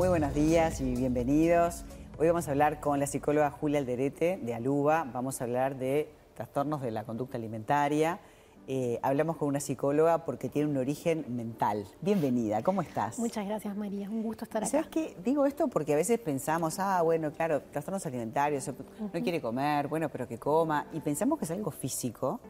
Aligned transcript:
Muy 0.00 0.08
buenos 0.08 0.32
días 0.32 0.80
y 0.80 0.94
bienvenidos. 0.94 1.84
Hoy 2.16 2.26
vamos 2.26 2.48
a 2.48 2.52
hablar 2.52 2.80
con 2.80 2.98
la 2.98 3.06
psicóloga 3.06 3.50
Julia 3.50 3.80
Alderete 3.80 4.40
de 4.42 4.54
Aluba. 4.54 5.06
Vamos 5.12 5.42
a 5.42 5.44
hablar 5.44 5.76
de 5.76 6.10
trastornos 6.32 6.80
de 6.80 6.90
la 6.90 7.04
conducta 7.04 7.36
alimentaria. 7.36 8.18
Eh, 8.66 8.98
hablamos 9.02 9.36
con 9.36 9.48
una 9.48 9.60
psicóloga 9.60 10.24
porque 10.24 10.48
tiene 10.48 10.70
un 10.70 10.78
origen 10.78 11.26
mental. 11.28 11.84
Bienvenida, 12.00 12.62
¿cómo 12.62 12.80
estás? 12.80 13.18
Muchas 13.18 13.44
gracias, 13.44 13.76
María. 13.76 14.08
Un 14.08 14.22
gusto 14.22 14.44
estar 14.44 14.62
acá. 14.62 14.70
¿Sabes 14.70 14.86
qué? 14.86 15.14
Digo 15.22 15.44
esto 15.44 15.68
porque 15.68 15.92
a 15.92 15.96
veces 15.96 16.18
pensamos, 16.18 16.78
ah, 16.78 17.02
bueno, 17.02 17.30
claro, 17.32 17.60
trastornos 17.70 18.06
alimentarios, 18.06 18.68
no 18.68 19.22
quiere 19.22 19.42
comer, 19.42 19.86
bueno, 19.86 20.08
pero 20.08 20.26
que 20.26 20.38
coma. 20.38 20.86
Y 20.94 21.00
pensamos 21.00 21.38
que 21.38 21.44
es 21.44 21.50
algo 21.50 21.70
físico. 21.70 22.40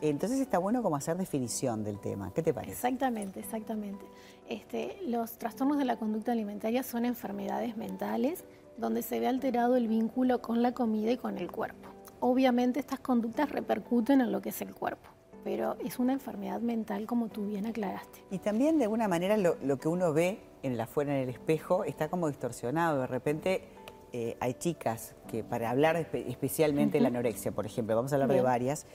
Entonces 0.00 0.40
está 0.40 0.58
bueno 0.58 0.82
como 0.82 0.96
hacer 0.96 1.16
definición 1.16 1.84
del 1.84 1.98
tema. 2.00 2.32
¿Qué 2.34 2.42
te 2.42 2.52
parece? 2.52 2.72
Exactamente, 2.72 3.40
exactamente. 3.40 4.04
Este, 4.48 4.98
los 5.06 5.38
trastornos 5.38 5.78
de 5.78 5.84
la 5.84 5.96
conducta 5.96 6.32
alimentaria 6.32 6.82
son 6.82 7.04
enfermedades 7.04 7.76
mentales 7.76 8.44
donde 8.76 9.02
se 9.02 9.20
ve 9.20 9.28
alterado 9.28 9.76
el 9.76 9.88
vínculo 9.88 10.40
con 10.40 10.62
la 10.62 10.72
comida 10.72 11.12
y 11.12 11.16
con 11.16 11.38
el 11.38 11.50
cuerpo. 11.50 11.88
Obviamente 12.20 12.80
estas 12.80 13.00
conductas 13.00 13.50
repercuten 13.50 14.20
en 14.20 14.32
lo 14.32 14.40
que 14.40 14.50
es 14.50 14.62
el 14.62 14.74
cuerpo, 14.74 15.08
pero 15.44 15.76
es 15.84 15.98
una 15.98 16.12
enfermedad 16.12 16.60
mental 16.60 17.06
como 17.06 17.28
tú 17.28 17.46
bien 17.46 17.66
aclaraste. 17.66 18.24
Y 18.30 18.38
también 18.38 18.78
de 18.78 18.84
alguna 18.84 19.08
manera 19.08 19.36
lo, 19.36 19.78
que 19.78 19.88
uno 19.88 20.12
ve 20.12 20.40
en 20.62 20.76
la 20.76 20.84
afuera 20.84 21.14
en 21.16 21.22
el 21.22 21.28
espejo 21.28 21.84
está 21.84 22.08
como 22.08 22.28
distorsionado. 22.28 23.00
De 23.00 23.06
repente 23.06 23.64
eh, 24.12 24.36
hay 24.40 24.54
chicas 24.54 25.14
que 25.28 25.42
para 25.42 25.70
hablar 25.70 25.96
especialmente 25.96 26.98
de 26.98 27.02
la 27.02 27.08
anorexia, 27.08 27.52
por 27.52 27.66
ejemplo, 27.66 27.96
vamos 27.96 28.12
a 28.12 28.16
hablar 28.16 28.28
de 28.30 28.42
varias, 28.42 28.86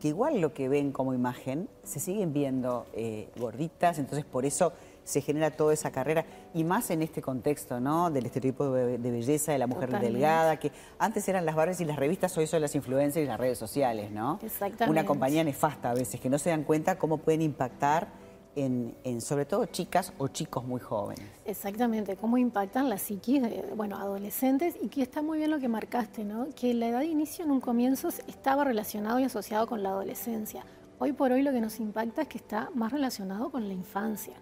que 0.00 0.08
igual 0.08 0.40
lo 0.40 0.52
que 0.52 0.68
ven 0.68 0.92
como 0.92 1.14
imagen 1.14 1.68
se 1.82 2.00
siguen 2.00 2.32
viendo 2.32 2.86
eh, 2.92 3.28
gorditas, 3.38 3.98
entonces 3.98 4.24
por 4.24 4.44
eso 4.44 4.72
se 5.04 5.20
genera 5.20 5.52
toda 5.52 5.72
esa 5.72 5.92
carrera, 5.92 6.26
y 6.52 6.64
más 6.64 6.90
en 6.90 7.00
este 7.00 7.22
contexto, 7.22 7.78
¿no? 7.78 8.10
Del 8.10 8.26
estereotipo 8.26 8.72
de, 8.72 8.98
belleza 8.98 9.52
de 9.52 9.58
la 9.58 9.68
mujer 9.68 10.00
delgada, 10.00 10.58
que 10.58 10.72
antes 10.98 11.28
eran 11.28 11.46
las 11.46 11.54
barras 11.54 11.80
y 11.80 11.84
las 11.84 11.96
revistas, 11.96 12.36
hoy 12.36 12.48
son 12.48 12.60
las 12.60 12.74
influencers 12.74 13.24
y 13.24 13.28
las 13.28 13.38
redes 13.38 13.56
sociales, 13.56 14.10
¿no? 14.10 14.40
Exactamente. 14.42 14.90
Una 14.90 15.06
compañía 15.06 15.44
nefasta 15.44 15.92
a 15.92 15.94
veces, 15.94 16.20
que 16.20 16.28
no 16.28 16.38
se 16.38 16.50
dan 16.50 16.64
cuenta 16.64 16.98
cómo 16.98 17.18
pueden 17.18 17.42
impactar 17.42 18.08
en, 18.56 19.20
sobre 19.20 19.44
todo 19.44 19.66
chicas 19.66 20.12
o 20.18 20.28
chicos 20.28 20.64
muy 20.64 20.80
jóvenes. 20.80 21.24
Exactamente, 21.44 22.16
cómo 22.16 22.38
impactan 22.38 22.88
la 22.88 22.98
psiquis 22.98 23.42
de, 23.42 23.72
bueno, 23.76 23.96
adolescentes 23.96 24.76
y 24.82 24.88
que 24.88 25.02
está 25.02 25.22
muy 25.22 25.38
bien 25.38 25.50
lo 25.50 25.60
que 25.60 25.68
marcaste, 25.68 26.24
¿no? 26.24 26.48
Que 26.56 26.74
la 26.74 26.88
edad 26.88 27.00
de 27.00 27.06
inicio 27.06 27.44
en 27.44 27.50
un 27.50 27.60
comienzo 27.60 28.08
estaba 28.26 28.64
relacionado 28.64 29.20
y 29.20 29.24
asociado 29.24 29.66
con 29.66 29.82
la 29.82 29.90
adolescencia. 29.90 30.64
Hoy 30.98 31.12
por 31.12 31.30
hoy 31.30 31.42
lo 31.42 31.52
que 31.52 31.60
nos 31.60 31.78
impacta 31.78 32.22
es 32.22 32.28
que 32.28 32.38
está 32.38 32.70
más 32.74 32.90
relacionado 32.90 33.50
con 33.50 33.68
la 33.68 33.74
infancia. 33.74 34.34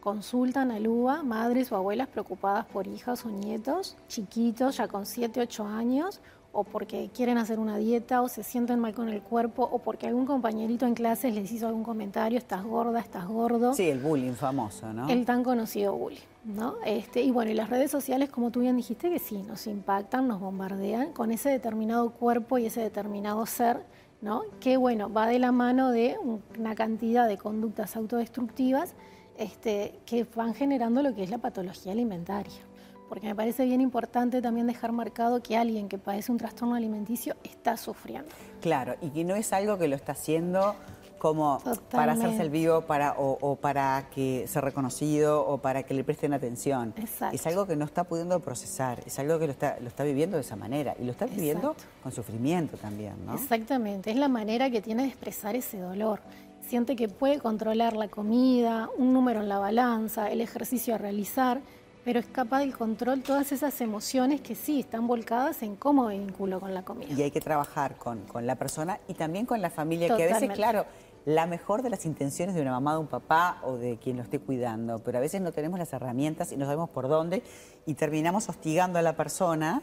Consultan 0.00 0.70
a 0.70 0.78
LUA 0.78 1.22
madres 1.22 1.72
o 1.72 1.76
abuelas 1.76 2.08
preocupadas 2.08 2.66
por 2.66 2.86
hijas 2.86 3.24
o 3.24 3.30
nietos, 3.30 3.96
chiquitos 4.08 4.76
ya 4.76 4.88
con 4.88 5.06
7, 5.06 5.40
8 5.40 5.64
años 5.64 6.20
o 6.52 6.64
porque 6.64 7.10
quieren 7.14 7.38
hacer 7.38 7.58
una 7.58 7.78
dieta 7.78 8.20
o 8.20 8.28
se 8.28 8.42
sienten 8.42 8.78
mal 8.78 8.94
con 8.94 9.08
el 9.08 9.22
cuerpo 9.22 9.68
o 9.70 9.78
porque 9.78 10.06
algún 10.06 10.26
compañerito 10.26 10.86
en 10.86 10.94
clases 10.94 11.34
les 11.34 11.50
hizo 11.50 11.66
algún 11.66 11.82
comentario, 11.82 12.38
estás 12.38 12.62
gorda, 12.62 13.00
estás 13.00 13.26
gordo. 13.26 13.74
Sí, 13.74 13.88
el 13.88 14.00
bullying 14.00 14.34
famoso, 14.34 14.92
¿no? 14.92 15.08
El 15.08 15.24
tan 15.24 15.42
conocido 15.42 15.96
bullying, 15.96 16.20
¿no? 16.44 16.74
Este, 16.84 17.22
y 17.22 17.30
bueno, 17.30 17.50
y 17.50 17.54
las 17.54 17.70
redes 17.70 17.90
sociales, 17.90 18.28
como 18.28 18.50
tú 18.50 18.60
bien 18.60 18.76
dijiste, 18.76 19.10
que 19.10 19.18
sí, 19.18 19.42
nos 19.42 19.66
impactan, 19.66 20.28
nos 20.28 20.40
bombardean 20.40 21.12
con 21.12 21.32
ese 21.32 21.48
determinado 21.48 22.10
cuerpo 22.10 22.58
y 22.58 22.66
ese 22.66 22.82
determinado 22.82 23.46
ser, 23.46 23.84
¿no? 24.20 24.42
Que 24.60 24.76
bueno, 24.76 25.10
va 25.10 25.26
de 25.26 25.38
la 25.38 25.52
mano 25.52 25.90
de 25.90 26.16
una 26.58 26.74
cantidad 26.74 27.26
de 27.26 27.38
conductas 27.38 27.96
autodestructivas 27.96 28.94
este, 29.38 29.98
que 30.04 30.26
van 30.36 30.52
generando 30.52 31.02
lo 31.02 31.14
que 31.14 31.22
es 31.22 31.30
la 31.30 31.38
patología 31.38 31.92
alimentaria 31.92 32.71
porque 33.12 33.26
me 33.26 33.34
parece 33.34 33.66
bien 33.66 33.82
importante 33.82 34.40
también 34.40 34.66
dejar 34.66 34.90
marcado 34.90 35.42
que 35.42 35.54
alguien 35.54 35.86
que 35.86 35.98
padece 35.98 36.32
un 36.32 36.38
trastorno 36.38 36.76
alimenticio 36.76 37.36
está 37.44 37.76
sufriendo. 37.76 38.30
Claro, 38.62 38.94
y 39.02 39.10
que 39.10 39.22
no 39.22 39.34
es 39.36 39.52
algo 39.52 39.76
que 39.76 39.86
lo 39.86 39.96
está 39.96 40.12
haciendo 40.12 40.74
como 41.18 41.60
para 41.90 42.12
hacerse 42.12 42.40
el 42.40 42.48
vivo 42.48 42.86
para, 42.86 43.14
o, 43.18 43.56
para 43.56 44.08
que 44.14 44.46
sea 44.48 44.62
reconocido 44.62 45.46
o 45.46 45.58
para 45.58 45.82
que 45.82 45.92
le 45.92 46.04
presten 46.04 46.32
atención. 46.32 46.94
Exacto. 46.96 47.36
Es 47.36 47.46
algo 47.46 47.66
que 47.66 47.76
no 47.76 47.84
está 47.84 48.04
pudiendo 48.04 48.40
procesar, 48.40 49.02
es 49.04 49.18
algo 49.18 49.38
que 49.38 49.44
lo 49.44 49.52
está, 49.52 49.76
lo 49.78 49.88
está 49.88 50.04
viviendo 50.04 50.38
de 50.38 50.40
esa 50.40 50.56
manera 50.56 50.94
y 50.98 51.04
lo 51.04 51.10
está 51.10 51.26
viviendo 51.26 51.76
con 52.02 52.12
sufrimiento 52.12 52.78
también, 52.78 53.26
¿no? 53.26 53.34
Exactamente, 53.34 54.10
es 54.10 54.16
la 54.16 54.28
manera 54.28 54.70
que 54.70 54.80
tiene 54.80 55.02
de 55.02 55.08
expresar 55.10 55.54
ese 55.54 55.78
dolor. 55.78 56.20
Siente 56.62 56.96
que 56.96 57.08
puede 57.08 57.40
controlar 57.40 57.92
la 57.92 58.08
comida, 58.08 58.88
un 58.96 59.12
número 59.12 59.42
en 59.42 59.50
la 59.50 59.58
balanza, 59.58 60.30
el 60.30 60.40
ejercicio 60.40 60.94
a 60.94 60.98
realizar, 60.98 61.60
pero 62.04 62.20
escapa 62.20 62.58
del 62.58 62.76
control 62.76 63.22
todas 63.22 63.52
esas 63.52 63.80
emociones 63.80 64.40
que 64.40 64.54
sí 64.54 64.80
están 64.80 65.06
volcadas 65.06 65.62
en 65.62 65.76
cómo 65.76 66.06
me 66.06 66.18
vinculo 66.18 66.60
con 66.60 66.74
la 66.74 66.84
comida. 66.84 67.12
Y 67.12 67.22
hay 67.22 67.30
que 67.30 67.40
trabajar 67.40 67.96
con, 67.96 68.24
la 68.44 68.56
persona 68.56 68.98
y 69.08 69.14
también 69.14 69.46
con 69.46 69.60
la 69.60 69.70
familia, 69.70 70.14
que 70.16 70.24
a 70.24 70.26
veces, 70.26 70.50
claro, 70.50 70.84
la 71.24 71.46
mejor 71.46 71.82
de 71.82 71.90
las 71.90 72.04
intenciones 72.04 72.54
de 72.54 72.62
una 72.62 72.72
mamá, 72.72 72.94
de 72.94 72.98
un 72.98 73.06
papá 73.06 73.58
o 73.62 73.76
de 73.76 73.98
quien 73.98 74.16
lo 74.16 74.22
esté 74.22 74.40
cuidando, 74.40 74.98
pero 74.98 75.18
a 75.18 75.20
veces 75.20 75.40
no 75.40 75.52
tenemos 75.52 75.78
las 75.78 75.92
herramientas 75.92 76.52
y 76.52 76.56
no 76.56 76.64
sabemos 76.64 76.90
por 76.90 77.08
dónde 77.08 77.42
y 77.86 77.94
terminamos 77.94 78.48
hostigando 78.48 78.98
a 78.98 79.02
la 79.02 79.14
persona 79.14 79.82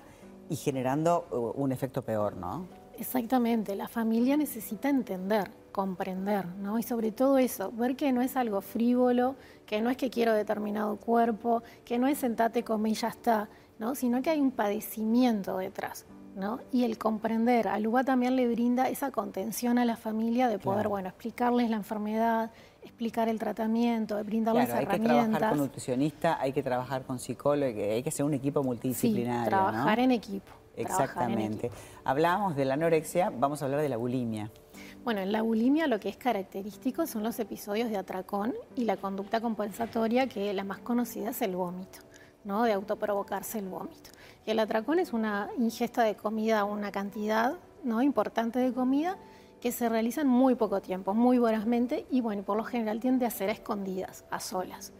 y 0.50 0.56
generando 0.56 1.28
uh, 1.31 1.62
un 1.62 1.72
efecto 1.72 2.02
peor, 2.02 2.35
¿no? 2.35 2.68
Exactamente, 2.97 3.75
la 3.75 3.88
familia 3.88 4.35
necesita 4.35 4.90
entender 4.90 5.50
comprender, 5.72 6.46
¿no? 6.46 6.80
Y 6.80 6.84
sobre 6.84 7.12
todo 7.12 7.38
eso, 7.38 7.72
ver 7.72 7.96
que 7.96 8.12
no 8.12 8.22
es 8.22 8.35
algo 8.35 8.62
frívolo, 8.62 9.35
que 9.66 9.81
no 9.81 9.90
es 9.90 9.97
que 9.97 10.09
quiero 10.09 10.34
determinado 10.34 10.97
cuerpo, 10.97 11.63
que 11.85 11.97
no 11.97 12.07
es 12.07 12.18
sentate, 12.18 12.63
come 12.63 12.90
y 12.90 12.94
ya 12.94 13.09
está, 13.09 13.50
¿no? 13.78 13.96
Sino 13.96 14.22
que 14.22 14.29
hay 14.29 14.40
un 14.40 14.52
padecimiento 14.52 15.58
detrás, 15.58 16.06
¿no? 16.35 16.59
Y 16.72 16.84
el 16.84 16.97
comprender, 16.97 17.68
a 17.68 17.79
Luba 17.79 18.03
también 18.03 18.35
le 18.35 18.47
brinda 18.47 18.90
esa 18.90 19.12
contención 19.12 19.78
a 19.78 19.85
la 19.85 19.96
familia 19.96 20.47
de 20.47 20.59
poder, 20.59 20.88
bueno, 20.88 21.09
explicarles 21.09 21.69
la 21.69 21.78
enfermedad, 21.78 22.52
explicar 22.81 23.29
el 23.29 23.40
tratamiento, 23.40 24.16
de 24.16 24.24
brindarles 24.24 24.68
claro, 24.68 24.81
herramientas. 24.81 25.12
Hay 25.12 25.28
que 25.28 25.29
trabajar 25.29 25.50
con 25.50 25.58
nutricionista, 25.59 26.41
hay 26.41 26.53
que 26.53 26.63
trabajar 26.63 27.03
con 27.03 27.19
psicólogo, 27.19 27.81
hay 27.81 28.03
que 28.03 28.12
ser 28.12 28.25
un 28.25 28.34
equipo 28.34 28.63
multidisciplinario. 28.63 29.44
Sí, 29.44 29.50
trabajar 29.50 30.00
en 30.00 30.12
equipo. 30.12 30.52
Exactamente. 30.75 31.72
Hablábamos 32.06 32.56
de 32.56 32.66
la 32.66 32.75
anorexia, 32.75 33.31
vamos 33.38 33.62
a 33.62 33.66
hablar 33.66 33.81
de 33.81 33.90
la 33.90 33.97
bulimia. 33.97 34.50
Bueno, 35.03 35.21
en 35.21 35.31
la 35.31 35.41
bulimia 35.41 35.87
lo 35.87 35.99
que 35.99 36.09
es 36.09 36.17
característico 36.17 37.07
son 37.07 37.23
los 37.23 37.39
episodios 37.39 37.89
de 37.89 37.97
atracón 37.97 38.53
y 38.75 38.83
la 38.83 38.97
conducta 38.97 39.39
compensatoria, 39.39 40.27
que 40.27 40.53
la 40.53 40.63
más 40.63 40.79
conocida 40.79 41.29
es 41.29 41.41
el 41.41 41.55
vómito, 41.55 41.99
¿no? 42.43 42.63
de 42.63 42.73
autoprovocarse 42.73 43.59
el 43.59 43.67
vómito. 43.67 44.11
Y 44.45 44.51
el 44.51 44.59
atracón 44.59 44.99
es 44.99 45.13
una 45.13 45.49
ingesta 45.57 46.03
de 46.03 46.15
comida, 46.15 46.65
una 46.65 46.91
cantidad 46.91 47.53
¿no? 47.83 48.01
importante 48.01 48.59
de 48.59 48.73
comida 48.73 49.17
que 49.61 49.71
se 49.71 49.89
realiza 49.89 50.21
en 50.21 50.27
muy 50.27 50.55
poco 50.55 50.81
tiempo, 50.81 51.13
muy 51.13 51.37
vorazmente, 51.37 52.05
y 52.11 52.21
bueno, 52.21 52.43
por 52.43 52.57
lo 52.57 52.63
general 52.63 52.99
tiende 52.99 53.25
a 53.25 53.29
ser 53.29 53.49
a 53.49 53.53
escondidas, 53.53 54.25
a 54.29 54.39
solas. 54.39 54.93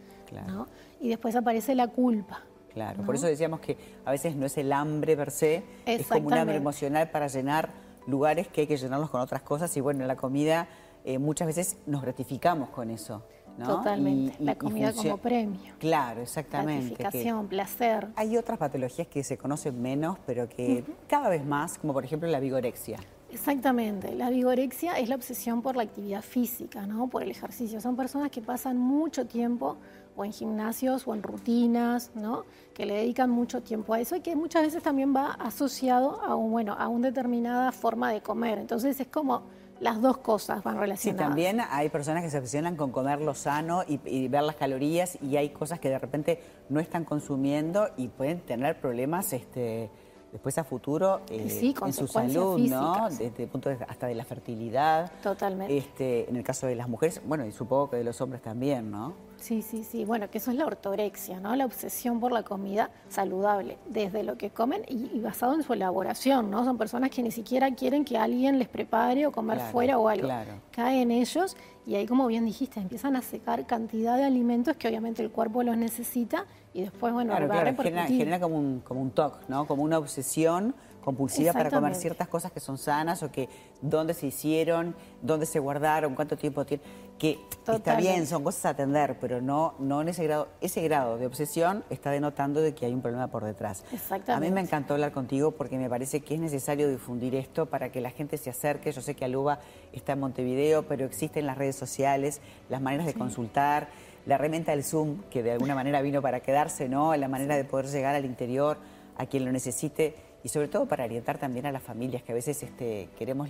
¿no? 0.46 0.66
Y 1.00 1.08
después 1.08 1.34
aparece 1.34 1.74
la 1.74 1.88
culpa. 1.88 2.42
Claro, 2.72 3.02
por 3.04 3.16
eso 3.16 3.26
decíamos 3.26 3.60
que 3.60 3.76
a 4.04 4.12
veces 4.12 4.36
no 4.36 4.46
es 4.46 4.56
el 4.56 4.72
hambre 4.72 5.16
per 5.16 5.30
se, 5.30 5.64
es 5.84 6.06
como 6.06 6.28
un 6.28 6.34
hambre 6.34 6.56
emocional 6.56 7.10
para 7.10 7.26
llenar 7.26 7.70
lugares 8.10 8.48
que 8.48 8.62
hay 8.62 8.66
que 8.66 8.76
llenarlos 8.76 9.10
con 9.10 9.20
otras 9.20 9.42
cosas 9.42 9.74
y 9.76 9.80
bueno, 9.80 10.04
la 10.06 10.16
comida 10.16 10.68
eh, 11.04 11.18
muchas 11.18 11.46
veces 11.46 11.78
nos 11.86 12.02
gratificamos 12.02 12.68
con 12.70 12.90
eso. 12.90 13.22
Totalmente, 13.64 14.36
la 14.40 14.54
comida 14.54 14.92
como 14.92 15.18
premio. 15.18 15.74
Claro, 15.78 16.22
exactamente. 16.22 16.94
Gratificación, 16.94 17.46
placer. 17.48 18.08
Hay 18.16 18.36
otras 18.36 18.58
patologías 18.58 19.08
que 19.08 19.22
se 19.22 19.36
conocen 19.36 19.80
menos, 19.80 20.18
pero 20.24 20.48
que 20.48 20.84
cada 21.08 21.28
vez 21.28 21.44
más, 21.44 21.78
como 21.78 21.92
por 21.92 22.04
ejemplo 22.04 22.28
la 22.28 22.40
vigorexia. 22.40 22.98
Exactamente, 23.30 24.14
la 24.14 24.30
vigorexia 24.30 24.98
es 24.98 25.08
la 25.08 25.14
obsesión 25.14 25.62
por 25.62 25.76
la 25.76 25.82
actividad 25.82 26.22
física, 26.22 26.86
¿no? 26.86 27.06
por 27.08 27.22
el 27.22 27.30
ejercicio. 27.30 27.80
Son 27.80 27.96
personas 27.96 28.30
que 28.30 28.40
pasan 28.40 28.76
mucho 28.76 29.26
tiempo 29.26 29.76
o 30.16 30.24
en 30.24 30.32
gimnasios 30.32 31.06
o 31.06 31.14
en 31.14 31.22
rutinas, 31.22 32.10
¿no? 32.14 32.44
que 32.74 32.86
le 32.86 32.94
dedican 32.94 33.28
mucho 33.30 33.62
tiempo 33.62 33.92
a 33.92 34.00
eso 34.00 34.16
y 34.16 34.20
que 34.20 34.34
muchas 34.34 34.62
veces 34.62 34.82
también 34.82 35.14
va 35.14 35.32
asociado 35.32 36.22
a, 36.22 36.34
un, 36.34 36.50
bueno, 36.50 36.74
a 36.78 36.88
una 36.88 37.08
determinada 37.08 37.72
forma 37.72 38.10
de 38.10 38.22
comer. 38.22 38.58
Entonces 38.58 38.98
es 38.98 39.06
como 39.08 39.42
las 39.80 40.00
dos 40.00 40.16
cosas 40.18 40.62
van 40.62 40.78
relacionadas. 40.78 41.22
Sí, 41.22 41.28
también 41.28 41.60
hay 41.70 41.88
personas 41.88 42.22
que 42.22 42.30
se 42.30 42.38
obsesionan 42.38 42.76
con 42.76 42.90
comer 42.90 43.20
lo 43.20 43.34
sano 43.34 43.82
y, 43.86 44.28
ver 44.28 44.42
las 44.42 44.56
calorías 44.56 45.18
y 45.20 45.36
hay 45.36 45.50
cosas 45.50 45.78
que 45.78 45.90
de 45.90 45.98
repente 45.98 46.40
no 46.68 46.80
están 46.80 47.04
consumiendo 47.04 47.88
y 47.96 48.08
pueden 48.08 48.40
tener 48.40 48.80
problemas 48.80 49.32
este, 49.32 49.90
después 50.32 50.56
a 50.58 50.64
futuro 50.64 51.20
eh, 51.30 51.74
en 51.84 51.92
su 51.92 52.06
salud, 52.06 52.58
¿no? 52.60 53.08
Desde 53.10 53.42
el 53.42 53.48
punto 53.48 53.68
de, 53.68 53.76
hasta 53.88 54.06
de 54.06 54.14
la 54.14 54.24
fertilidad. 54.24 55.12
Totalmente. 55.22 55.76
Este, 55.76 56.28
en 56.30 56.36
el 56.36 56.44
caso 56.44 56.66
de 56.66 56.76
las 56.76 56.88
mujeres, 56.88 57.20
bueno, 57.26 57.44
y 57.46 57.52
supongo 57.52 57.90
que 57.90 57.96
de 57.96 58.04
los 58.04 58.20
hombres 58.20 58.42
también, 58.42 58.90
¿no? 58.90 59.28
Sí, 59.40 59.62
sí, 59.62 59.84
sí. 59.84 60.04
Bueno, 60.04 60.30
que 60.30 60.38
eso 60.38 60.50
es 60.50 60.56
la 60.56 60.66
ortorexia, 60.66 61.40
¿no? 61.40 61.56
La 61.56 61.64
obsesión 61.64 62.20
por 62.20 62.30
la 62.30 62.42
comida 62.42 62.90
saludable, 63.08 63.78
desde 63.88 64.22
lo 64.22 64.36
que 64.36 64.50
comen 64.50 64.82
y, 64.86 65.18
basado 65.20 65.54
en 65.54 65.62
su 65.62 65.72
elaboración, 65.72 66.50
¿no? 66.50 66.64
Son 66.64 66.76
personas 66.76 67.10
que 67.10 67.22
ni 67.22 67.30
siquiera 67.30 67.74
quieren 67.74 68.04
que 68.04 68.18
alguien 68.18 68.58
les 68.58 68.68
prepare 68.68 69.26
o 69.26 69.32
comer 69.32 69.58
fuera 69.72 69.98
o 69.98 70.08
algo. 70.08 70.26
Claro. 70.26 70.52
Caen 70.72 71.10
ellos 71.10 71.56
y 71.86 71.94
ahí, 71.94 72.06
como 72.06 72.26
bien 72.26 72.44
dijiste, 72.44 72.78
empiezan 72.78 73.16
a 73.16 73.22
secar 73.22 73.66
cantidad 73.66 74.16
de 74.18 74.24
alimentos 74.24 74.76
que 74.76 74.88
obviamente 74.88 75.22
el 75.22 75.30
cuerpo 75.30 75.62
los 75.62 75.76
necesita 75.76 76.44
y 76.74 76.82
después, 76.82 77.12
bueno, 77.12 77.32
claro, 77.32 77.48
va 77.48 77.62
a 77.62 77.74
genera, 77.82 78.06
genera, 78.06 78.40
como 78.40 78.58
un, 78.58 78.80
como 78.80 79.00
un 79.00 79.10
TOC, 79.10 79.48
¿no? 79.48 79.66
Como 79.66 79.82
una 79.82 79.98
obsesión 79.98 80.74
compulsiva 81.02 81.52
para 81.52 81.70
comer 81.70 81.94
ciertas 81.94 82.28
cosas 82.28 82.52
que 82.52 82.60
son 82.60 82.78
sanas 82.78 83.22
o 83.22 83.30
que 83.30 83.48
dónde 83.80 84.14
se 84.14 84.26
hicieron, 84.26 84.94
dónde 85.22 85.46
se 85.46 85.58
guardaron, 85.58 86.14
cuánto 86.14 86.36
tiempo 86.36 86.64
tiene, 86.64 86.82
que 87.18 87.38
está 87.68 87.96
bien, 87.96 88.26
son 88.26 88.42
cosas 88.42 88.64
a 88.64 88.68
atender, 88.70 89.18
pero 89.20 89.42
no, 89.42 89.74
no 89.78 90.00
en 90.00 90.08
ese 90.08 90.24
grado, 90.24 90.48
ese 90.62 90.80
grado 90.82 91.18
de 91.18 91.26
obsesión 91.26 91.84
está 91.90 92.10
denotando 92.10 92.62
de 92.62 92.74
que 92.74 92.86
hay 92.86 92.94
un 92.94 93.02
problema 93.02 93.28
por 93.28 93.44
detrás. 93.44 93.84
Exactamente. 93.92 94.32
A 94.32 94.40
mí 94.40 94.50
me 94.50 94.62
encantó 94.62 94.94
hablar 94.94 95.12
contigo 95.12 95.50
porque 95.50 95.76
me 95.76 95.90
parece 95.90 96.20
que 96.20 96.34
es 96.34 96.40
necesario 96.40 96.88
difundir 96.88 97.34
esto 97.34 97.66
para 97.66 97.92
que 97.92 98.00
la 98.00 98.10
gente 98.10 98.38
se 98.38 98.48
acerque. 98.48 98.90
Yo 98.90 99.02
sé 99.02 99.14
que 99.14 99.26
Aluba 99.26 99.60
está 99.92 100.14
en 100.14 100.20
Montevideo, 100.20 100.86
pero 100.86 101.04
existen 101.04 101.44
las 101.44 101.58
redes 101.58 101.76
sociales, 101.76 102.40
las 102.70 102.80
maneras 102.80 103.04
de 103.04 103.12
consultar, 103.12 103.88
la 104.24 104.36
herramienta 104.36 104.72
del 104.72 104.82
Zoom, 104.82 105.22
que 105.30 105.42
de 105.42 105.52
alguna 105.52 105.74
manera 105.74 106.00
vino 106.00 106.22
para 106.22 106.40
quedarse, 106.40 106.88
¿no? 106.88 107.14
La 107.16 107.28
manera 107.28 107.56
de 107.56 107.64
poder 107.64 107.86
llegar 107.86 108.14
al 108.14 108.24
interior 108.24 108.78
a 109.18 109.26
quien 109.26 109.44
lo 109.44 109.52
necesite 109.52 110.29
y 110.42 110.48
sobre 110.48 110.68
todo 110.68 110.86
para 110.86 111.04
orientar 111.04 111.38
también 111.38 111.66
a 111.66 111.72
las 111.72 111.82
familias 111.82 112.22
que 112.22 112.32
a 112.32 112.34
veces 112.34 112.62
este, 112.62 113.08
queremos 113.18 113.48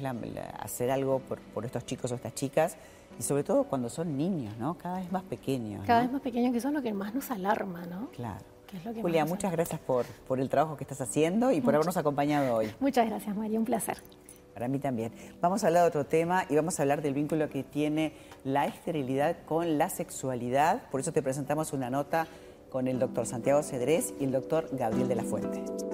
hacer 0.59 0.91
algo 0.91 1.21
por, 1.21 1.65
estos 1.65 1.85
chicos 1.87 2.11
o 2.13 2.15
estas 2.15 2.35
chicas 2.35 2.77
y 3.19 3.23
sobre 3.23 3.45
todo 3.45 3.65
cuando 3.65 3.89
son 3.89 4.17
niños, 4.17 4.57
¿no? 4.59 4.77
Cada 4.79 5.01
vez 5.01 5.13
más 5.13 5.23
pequeños. 5.25 5.85
Cada 5.87 6.03
vez 6.03 6.13
más 6.13 6.23
pequeños, 6.23 6.53
que 6.53 6.61
son 6.61 6.75
lo 6.75 6.83
que 6.83 6.93
más 6.93 7.15
nos 7.15 7.31
alarma, 7.31 7.85
¿no? 7.87 8.09
Claro. 8.11 8.45
Julia, 9.03 9.25
muchas 9.25 9.51
gracias 9.51 9.81
por, 9.81 10.07
por 10.29 10.39
el 10.39 10.49
trabajo 10.49 10.77
que 10.77 10.85
estás 10.85 11.01
haciendo 11.01 11.51
y 11.51 11.61
por 11.61 11.75
habernos 11.75 11.97
acompañado 11.97 12.55
hoy. 12.55 12.73
Muchas 12.79 13.09
gracias, 13.09 13.37
María, 13.37 13.59
un 13.59 13.65
placer. 13.65 13.99
Para 14.55 14.69
mí 14.69 14.79
también. 14.79 15.13
Vamos 15.41 15.65
a 15.65 15.69
hablar 15.69 15.83
de 15.83 15.89
otro 15.89 16.07
tema 16.07 16.45
y 16.49 16.55
vamos 16.55 16.79
a 16.79 16.83
hablar 16.83 17.03
del 17.03 17.15
vínculo 17.15 17.49
que 17.49 17.65
tiene 17.65 18.13
la 18.45 18.67
esterilidad 18.67 19.39
con 19.45 19.79
la 19.79 19.91
sexualidad. 19.91 20.83
Por 20.91 21.01
eso 21.01 21.13
te 21.13 21.23
presentamos 21.23 21.73
una 21.73 21.91
nota 21.91 22.27
con 22.71 22.87
el 22.87 22.99
doctor 22.99 23.27
Santiago 23.27 23.63
Cedrés 23.63 24.15
y 24.21 24.25
el 24.25 24.33
doctor 24.33 24.69
Gabriel 24.73 25.09
de 25.09 25.15
la 25.17 25.25
Fuente. 25.25 25.90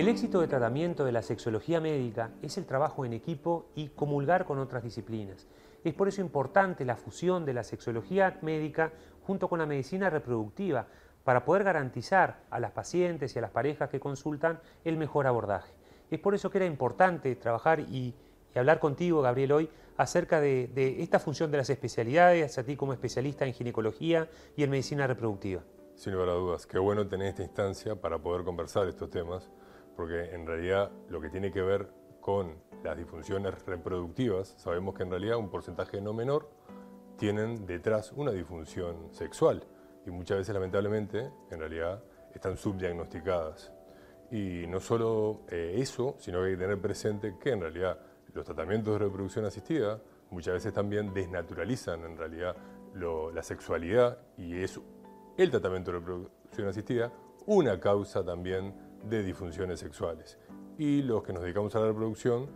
El 0.00 0.08
éxito 0.08 0.40
de 0.40 0.48
tratamiento 0.48 1.04
de 1.04 1.12
la 1.12 1.20
sexología 1.20 1.78
médica 1.78 2.30
es 2.40 2.56
el 2.56 2.64
trabajo 2.64 3.04
en 3.04 3.12
equipo 3.12 3.66
y 3.74 3.88
comulgar 3.88 4.46
con 4.46 4.58
otras 4.58 4.82
disciplinas. 4.82 5.46
Es 5.84 5.92
por 5.92 6.08
eso 6.08 6.22
importante 6.22 6.86
la 6.86 6.96
fusión 6.96 7.44
de 7.44 7.52
la 7.52 7.64
sexología 7.64 8.38
médica 8.40 8.92
junto 9.26 9.50
con 9.50 9.58
la 9.58 9.66
medicina 9.66 10.08
reproductiva 10.08 10.86
para 11.22 11.44
poder 11.44 11.64
garantizar 11.64 12.44
a 12.48 12.58
las 12.60 12.70
pacientes 12.70 13.36
y 13.36 13.40
a 13.40 13.42
las 13.42 13.50
parejas 13.50 13.90
que 13.90 14.00
consultan 14.00 14.60
el 14.86 14.96
mejor 14.96 15.26
abordaje. 15.26 15.74
Es 16.10 16.18
por 16.18 16.34
eso 16.34 16.48
que 16.48 16.56
era 16.56 16.66
importante 16.66 17.36
trabajar 17.36 17.80
y, 17.80 18.14
hablar 18.54 18.80
contigo, 18.80 19.20
Gabriel, 19.20 19.52
hoy 19.52 19.70
acerca 19.98 20.40
de, 20.40 20.68
de 20.68 21.02
esta 21.02 21.18
función 21.18 21.50
de 21.50 21.58
las 21.58 21.68
especialidades, 21.68 22.56
a 22.56 22.64
ti 22.64 22.74
como 22.74 22.94
especialista 22.94 23.44
en 23.44 23.52
ginecología 23.52 24.30
y 24.56 24.62
en 24.62 24.70
medicina 24.70 25.06
reproductiva. 25.06 25.60
Sin 25.94 26.14
lugar 26.14 26.30
a 26.30 26.32
dudas, 26.32 26.66
qué 26.66 26.78
bueno 26.78 27.06
tener 27.06 27.26
esta 27.26 27.42
instancia 27.42 27.96
para 27.96 28.16
poder 28.18 28.44
conversar 28.44 28.88
estos 28.88 29.10
temas 29.10 29.50
porque 30.00 30.34
en 30.34 30.46
realidad 30.46 30.90
lo 31.10 31.20
que 31.20 31.28
tiene 31.28 31.52
que 31.52 31.60
ver 31.60 31.86
con 32.22 32.54
las 32.82 32.96
disfunciones 32.96 33.66
reproductivas, 33.66 34.54
sabemos 34.56 34.94
que 34.94 35.02
en 35.02 35.10
realidad 35.10 35.36
un 35.36 35.50
porcentaje 35.50 36.00
no 36.00 36.14
menor 36.14 36.48
tienen 37.18 37.66
detrás 37.66 38.10
una 38.12 38.30
disfunción 38.30 39.12
sexual 39.12 39.62
y 40.06 40.10
muchas 40.10 40.38
veces 40.38 40.54
lamentablemente 40.54 41.30
en 41.50 41.58
realidad 41.58 42.02
están 42.34 42.56
subdiagnosticadas. 42.56 43.74
Y 44.30 44.64
no 44.68 44.80
solo 44.80 45.42
eh, 45.50 45.74
eso, 45.76 46.16
sino 46.18 46.38
que 46.38 46.46
hay 46.46 46.52
que 46.52 46.62
tener 46.62 46.80
presente 46.80 47.36
que 47.38 47.50
en 47.50 47.60
realidad 47.60 47.98
los 48.32 48.46
tratamientos 48.46 48.94
de 48.94 49.00
reproducción 49.00 49.44
asistida 49.44 50.00
muchas 50.30 50.54
veces 50.54 50.72
también 50.72 51.12
desnaturalizan 51.12 52.04
en 52.04 52.16
realidad 52.16 52.56
la 52.94 53.42
sexualidad 53.42 54.16
y 54.38 54.62
es 54.62 54.80
el 55.36 55.50
tratamiento 55.50 55.92
de 55.92 55.98
reproducción 55.98 56.68
asistida 56.68 57.12
una 57.44 57.78
causa 57.78 58.24
también 58.24 58.88
de 59.02 59.22
disfunciones 59.22 59.80
sexuales. 59.80 60.38
Y 60.78 61.02
los 61.02 61.22
que 61.22 61.32
nos 61.32 61.42
dedicamos 61.42 61.74
a 61.76 61.80
la 61.80 61.86
reproducción, 61.86 62.48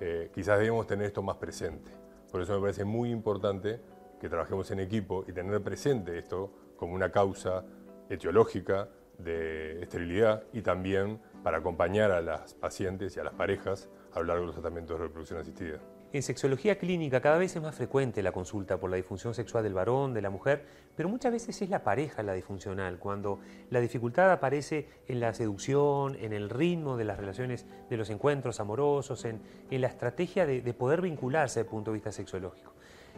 eh, 0.00 0.30
quizás 0.34 0.58
debemos 0.58 0.86
tener 0.86 1.06
esto 1.06 1.22
más 1.22 1.36
presente. 1.36 1.90
Por 2.30 2.42
eso 2.42 2.54
me 2.54 2.60
parece 2.60 2.84
muy 2.84 3.10
importante 3.10 3.80
que 4.20 4.28
trabajemos 4.28 4.70
en 4.70 4.80
equipo 4.80 5.24
y 5.26 5.32
tener 5.32 5.62
presente 5.62 6.18
esto 6.18 6.50
como 6.76 6.94
una 6.94 7.10
causa 7.10 7.64
etiológica 8.08 8.88
de 9.18 9.82
esterilidad 9.82 10.44
y 10.52 10.62
también 10.62 11.20
para 11.42 11.58
acompañar 11.58 12.10
a 12.10 12.20
las 12.20 12.54
pacientes 12.54 13.16
y 13.16 13.20
a 13.20 13.24
las 13.24 13.34
parejas 13.34 13.88
a 14.12 14.20
lo 14.20 14.26
largo 14.26 14.42
de 14.42 14.46
los 14.46 14.56
tratamientos 14.56 14.98
de 14.98 15.04
reproducción 15.04 15.40
asistida. 15.40 15.78
En 16.12 16.22
sexología 16.22 16.78
clínica 16.78 17.20
cada 17.20 17.36
vez 17.36 17.56
es 17.56 17.62
más 17.62 17.74
frecuente 17.74 18.22
la 18.22 18.30
consulta 18.30 18.78
por 18.78 18.90
la 18.90 18.96
disfunción 18.96 19.34
sexual 19.34 19.64
del 19.64 19.74
varón, 19.74 20.14
de 20.14 20.22
la 20.22 20.30
mujer, 20.30 20.64
pero 20.94 21.08
muchas 21.08 21.32
veces 21.32 21.60
es 21.60 21.68
la 21.68 21.82
pareja 21.82 22.22
la 22.22 22.32
disfuncional, 22.32 22.98
cuando 22.98 23.40
la 23.70 23.80
dificultad 23.80 24.30
aparece 24.30 24.88
en 25.08 25.18
la 25.18 25.34
seducción, 25.34 26.16
en 26.20 26.32
el 26.32 26.48
ritmo 26.48 26.96
de 26.96 27.04
las 27.04 27.18
relaciones, 27.18 27.66
de 27.90 27.96
los 27.96 28.08
encuentros 28.08 28.60
amorosos, 28.60 29.24
en, 29.24 29.40
la 29.68 29.88
estrategia 29.88 30.46
de, 30.46 30.60
poder 30.74 31.02
vincularse 31.02 31.60
desde 31.60 31.68
el 31.68 31.70
punto 31.70 31.90
de 31.90 31.94
vista 31.96 32.12
sexológico. 32.12 32.72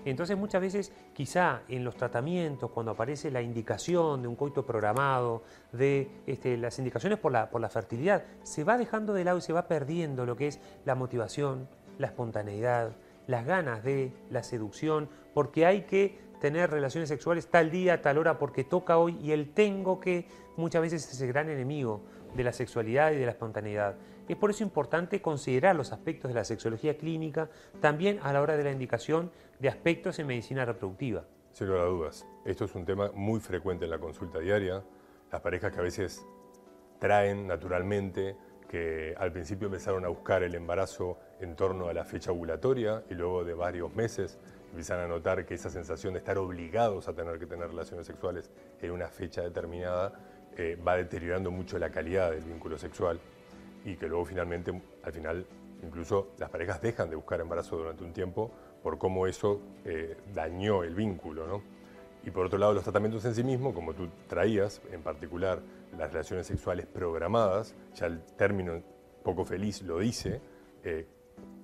Entonces 0.04 0.38
muchas 0.38 0.62
veces 0.62 0.92
quizá 1.12 1.62
en 1.68 1.84
los 1.84 1.94
tratamientos, 1.94 2.70
cuando 2.70 2.92
aparece 2.92 3.30
la 3.30 3.42
indicación 3.42 4.22
de 4.22 4.28
un 4.28 4.36
coito 4.36 4.64
programado, 4.64 5.42
de 5.72 6.08
este, 6.26 6.56
las 6.56 6.78
indicaciones 6.78 7.18
por 7.18 7.32
la, 7.32 7.50
por 7.50 7.60
la 7.60 7.68
fertilidad, 7.68 8.24
se 8.44 8.64
va 8.64 8.78
dejando 8.78 9.12
de 9.12 9.24
lado 9.24 9.38
y 9.38 9.42
se 9.42 9.52
va 9.52 9.68
perdiendo 9.68 10.24
lo 10.24 10.36
que 10.36 10.46
es 10.46 10.60
la 10.84 10.94
motivación, 10.94 11.68
la 11.98 12.06
espontaneidad, 12.06 12.96
las 13.26 13.44
ganas 13.44 13.84
de 13.84 14.12
la 14.30 14.42
seducción, 14.42 15.08
porque 15.34 15.66
hay 15.66 15.82
que 15.82 16.18
tener 16.40 16.70
relaciones 16.70 17.08
sexuales 17.08 17.48
tal 17.48 17.70
día, 17.70 18.00
tal 18.00 18.18
hora, 18.18 18.38
porque 18.38 18.64
toca 18.64 18.98
hoy, 18.98 19.18
y 19.20 19.32
el 19.32 19.52
tengo 19.52 20.00
que 20.00 20.26
muchas 20.56 20.82
veces 20.82 21.12
es 21.12 21.20
el 21.20 21.28
gran 21.28 21.48
enemigo 21.48 22.02
de 22.34 22.44
la 22.44 22.52
sexualidad 22.52 23.12
y 23.12 23.16
de 23.16 23.24
la 23.24 23.32
espontaneidad. 23.32 23.96
Es 24.28 24.36
por 24.36 24.50
eso 24.50 24.62
importante 24.62 25.22
considerar 25.22 25.74
los 25.74 25.92
aspectos 25.92 26.28
de 26.28 26.34
la 26.34 26.44
sexología 26.44 26.98
clínica 26.98 27.48
también 27.80 28.20
a 28.22 28.32
la 28.32 28.42
hora 28.42 28.56
de 28.56 28.64
la 28.64 28.70
indicación 28.70 29.30
de 29.58 29.68
aspectos 29.68 30.18
en 30.18 30.26
medicina 30.26 30.64
reproductiva. 30.64 31.24
Sin 31.52 31.66
lugar 31.66 31.84
a 31.84 31.88
dudas, 31.88 32.26
esto 32.44 32.66
es 32.66 32.74
un 32.74 32.84
tema 32.84 33.10
muy 33.14 33.40
frecuente 33.40 33.86
en 33.86 33.90
la 33.90 33.98
consulta 33.98 34.38
diaria. 34.38 34.84
Las 35.32 35.40
parejas 35.40 35.72
que 35.72 35.80
a 35.80 35.82
veces 35.82 36.24
traen 36.98 37.46
naturalmente 37.46 38.36
que 38.68 39.14
al 39.18 39.32
principio 39.32 39.66
empezaron 39.66 40.04
a 40.04 40.08
buscar 40.08 40.42
el 40.42 40.54
embarazo 40.54 41.18
en 41.40 41.56
torno 41.56 41.88
a 41.88 41.92
la 41.92 42.04
fecha 42.04 42.32
ovulatoria 42.32 43.04
y 43.10 43.14
luego 43.14 43.44
de 43.44 43.54
varios 43.54 43.94
meses 43.94 44.38
empiezan 44.70 45.00
a 45.00 45.08
notar 45.08 45.46
que 45.46 45.54
esa 45.54 45.70
sensación 45.70 46.14
de 46.14 46.18
estar 46.18 46.38
obligados 46.38 47.08
a 47.08 47.14
tener 47.14 47.38
que 47.38 47.46
tener 47.46 47.68
relaciones 47.68 48.06
sexuales 48.06 48.50
en 48.80 48.90
una 48.90 49.08
fecha 49.08 49.42
determinada 49.42 50.12
eh, 50.56 50.76
va 50.76 50.96
deteriorando 50.96 51.50
mucho 51.50 51.78
la 51.78 51.90
calidad 51.90 52.30
del 52.30 52.44
vínculo 52.44 52.78
sexual 52.78 53.20
y 53.84 53.96
que 53.96 54.08
luego 54.08 54.24
finalmente, 54.24 54.82
al 55.02 55.12
final, 55.12 55.46
incluso 55.82 56.32
las 56.38 56.50
parejas 56.50 56.82
dejan 56.82 57.08
de 57.08 57.16
buscar 57.16 57.40
embarazo 57.40 57.76
durante 57.76 58.04
un 58.04 58.12
tiempo 58.12 58.50
por 58.82 58.98
cómo 58.98 59.26
eso 59.26 59.60
eh, 59.84 60.16
dañó 60.34 60.82
el 60.82 60.94
vínculo. 60.94 61.46
¿no? 61.46 61.62
Y 62.24 62.30
por 62.30 62.46
otro 62.46 62.58
lado, 62.58 62.74
los 62.74 62.82
tratamientos 62.82 63.24
en 63.24 63.34
sí 63.34 63.44
mismos, 63.44 63.74
como 63.74 63.94
tú 63.94 64.08
traías, 64.26 64.82
en 64.92 65.02
particular 65.02 65.60
las 65.96 66.12
relaciones 66.12 66.46
sexuales 66.46 66.86
programadas, 66.86 67.74
ya 67.94 68.06
el 68.06 68.20
término 68.36 68.82
poco 69.22 69.44
feliz 69.44 69.82
lo 69.82 69.98
dice, 69.98 70.40
eh, 70.82 71.06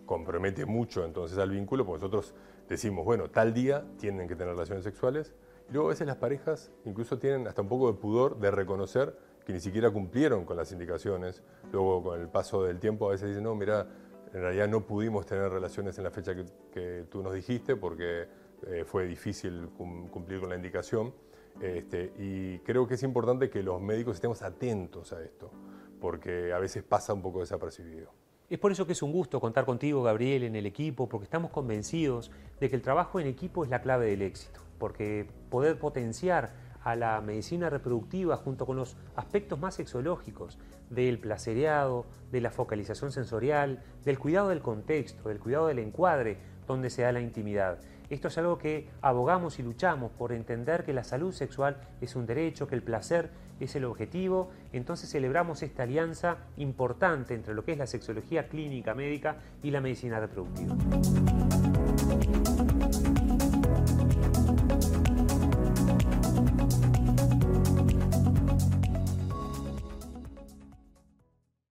compromete 0.06 0.66
mucho 0.66 1.04
entonces 1.04 1.38
al 1.38 1.50
vínculo, 1.50 1.84
porque 1.84 2.02
nosotros 2.04 2.34
decimos, 2.68 3.04
bueno, 3.04 3.30
tal 3.30 3.54
día 3.54 3.84
tienen 3.99 4.28
que 4.28 4.37
tener 4.37 4.54
relaciones 4.54 4.84
sexuales, 4.84 5.34
y 5.68 5.73
luego 5.73 5.88
a 5.88 5.90
veces 5.90 6.06
las 6.06 6.16
parejas 6.16 6.70
incluso 6.84 7.18
tienen 7.18 7.46
hasta 7.46 7.62
un 7.62 7.68
poco 7.68 7.90
de 7.92 7.99
pudor 7.99 8.38
de 8.38 8.50
reconocer 8.50 9.16
que 9.44 9.52
ni 9.52 9.61
siquiera 9.61 9.90
cumplieron 9.90 10.44
con 10.44 10.56
las 10.56 10.73
indicaciones, 10.73 11.42
luego 11.73 12.02
con 12.02 12.20
el 12.20 12.28
paso 12.28 12.64
del 12.64 12.80
tiempo 12.80 13.08
a 13.08 13.12
veces 13.12 13.28
dicen, 13.28 13.44
no, 13.44 13.54
mira, 13.54 13.87
en 14.32 14.40
realidad 14.40 14.68
no 14.68 14.87
pudimos 14.87 15.26
tener 15.26 15.50
relaciones 15.50 15.96
en 15.99 16.04
la 16.04 16.11
fecha 16.11 16.34
que, 16.73 17.06
tú 17.11 17.23
nos 17.23 17.34
dijiste 17.34 17.76
porque 17.76 18.26
eh, 18.66 18.84
fue 18.84 19.06
difícil 19.06 19.68
cumplir 19.76 20.40
con 20.40 20.49
la 20.49 20.56
indicación. 20.56 21.14
Este, 21.61 22.12
y 22.18 22.58
creo 22.61 22.87
que 22.88 22.94
es 22.94 23.02
importante 23.04 23.49
que 23.49 23.62
los 23.62 23.80
médicos 23.80 24.16
estemos 24.16 24.42
atentos 24.42 25.12
a 25.12 25.23
esto, 25.23 25.52
porque 26.00 26.52
a 26.52 26.58
veces 26.58 26.82
pasa 26.82 27.14
un 27.14 27.23
poco 27.23 27.40
desapercibido. 27.40 28.11
Es 28.50 28.58
por 28.58 28.70
eso 28.70 28.86
que 28.86 28.92
es 28.92 29.02
un 29.02 29.10
gusto 29.10 29.40
contar 29.40 29.64
contigo, 29.64 30.02
Gabriel, 30.02 30.42
en 30.42 30.54
el 30.54 30.66
equipo, 30.66 31.08
porque 31.08 31.24
estamos 31.24 31.50
convencidos 31.50 32.30
de 32.60 32.68
que 32.68 32.76
el 32.76 32.82
trabajo 32.82 33.18
en 33.18 33.26
equipo 33.26 33.64
es 33.64 33.70
la 33.70 33.80
clave 33.80 34.04
del 34.06 34.20
éxito, 34.20 34.60
porque 34.78 35.26
poder 35.48 35.78
potenciar 35.78 36.52
a 36.82 36.94
la 36.94 37.18
medicina 37.22 37.70
reproductiva 37.70 38.36
junto 38.36 38.66
con 38.66 38.76
los 38.76 38.98
aspectos 39.16 39.58
más 39.58 39.76
sexológicos 39.76 40.58
del 40.90 41.18
placereado, 41.18 42.04
de 42.30 42.42
la 42.42 42.50
focalización 42.50 43.12
sensorial, 43.12 43.82
del 44.04 44.18
cuidado 44.18 44.50
del 44.50 44.60
contexto, 44.60 45.30
del 45.30 45.40
cuidado 45.40 45.68
del 45.68 45.78
encuadre, 45.78 46.36
donde 46.66 46.90
se 46.90 47.00
da 47.00 47.12
la 47.12 47.22
intimidad. 47.22 47.78
Esto 48.11 48.28
es 48.28 48.38
algo 48.38 48.58
que 48.58 48.88
abogamos 49.00 49.58
y 49.58 49.62
luchamos 49.62 50.12
por 50.12 50.32
entender 50.32 50.84
que 50.84 50.92
la 50.92 51.04
salud 51.04 51.32
sexual 51.32 51.76
es 52.00 52.16
un 52.16 52.26
derecho, 52.26 52.66
que 52.66 52.75
el 52.75 52.82
placer 52.82 53.30
es 53.61 53.75
el 53.76 53.84
objetivo. 53.84 54.50
Entonces 54.73 55.11
celebramos 55.11 55.62
esta 55.62 55.84
alianza 55.84 56.38
importante 56.56 57.34
entre 57.34 57.54
lo 57.54 57.64
que 57.64 57.73
es 57.73 57.78
la 57.78 57.87
sexología 57.87 58.49
clínica 58.49 58.94
médica 58.94 59.37
y 59.62 59.70
la 59.70 59.80
medicina 59.80 60.20
reproductiva. 60.20 60.76